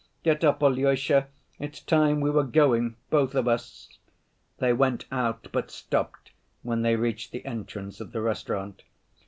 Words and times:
Get 0.23 0.43
up, 0.43 0.63
Alyosha, 0.63 1.27
it's 1.59 1.79
time 1.79 2.21
we 2.21 2.31
were 2.31 2.41
going, 2.43 2.95
both 3.11 3.35
of 3.35 3.47
us." 3.47 3.99
They 4.57 4.73
went 4.73 5.05
out, 5.11 5.49
but 5.51 5.69
stopped 5.69 6.31
when 6.63 6.81
they 6.81 6.95
reached 6.95 7.31
the 7.31 7.45
entrance 7.45 8.01
of 8.01 8.11
the 8.11 8.21
restaurant. 8.21 8.81